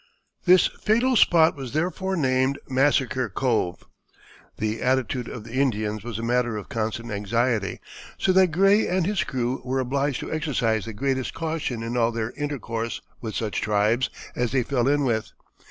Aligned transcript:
This 0.45 0.65
fatal 0.65 1.15
spot 1.15 1.55
was 1.55 1.73
therefore 1.73 2.15
named 2.15 2.57
Massacre 2.67 3.29
Cove. 3.29 3.83
The 4.57 4.81
attitude 4.81 5.27
of 5.27 5.43
the 5.43 5.53
Indians 5.53 6.03
was 6.03 6.17
a 6.17 6.23
matter 6.23 6.57
of 6.57 6.69
constant 6.69 7.11
anxiety, 7.11 7.79
so 8.17 8.31
that 8.33 8.47
Gray 8.47 8.87
and 8.87 9.05
his 9.05 9.23
crew 9.23 9.61
were 9.63 9.79
obliged 9.79 10.19
to 10.21 10.33
exercise 10.33 10.85
the 10.85 10.93
greatest 10.93 11.35
caution 11.35 11.83
in 11.83 11.95
all 11.95 12.11
their 12.11 12.31
intercourse 12.31 13.01
with 13.21 13.35
such 13.35 13.61
tribes 13.61 14.09
as 14.35 14.51
they 14.53 14.63
fell 14.63 14.87
in 14.87 15.03
with. 15.03 15.33